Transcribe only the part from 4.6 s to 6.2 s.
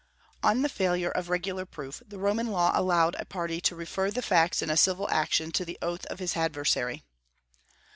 in a civil action to the oath of